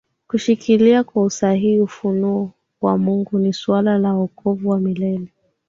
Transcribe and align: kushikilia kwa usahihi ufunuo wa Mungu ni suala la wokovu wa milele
kushikilia 0.27 1.03
kwa 1.03 1.23
usahihi 1.23 1.81
ufunuo 1.81 2.51
wa 2.81 2.97
Mungu 2.97 3.39
ni 3.39 3.53
suala 3.53 3.97
la 3.97 4.13
wokovu 4.13 4.69
wa 4.69 4.79
milele 4.79 5.31